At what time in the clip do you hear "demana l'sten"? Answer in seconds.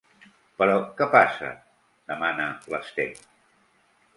2.07-3.17